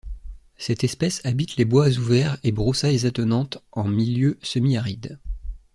[0.57, 5.19] Cette espèce habite les bois ouverts et broussailles attenantes en milieu semi-aride.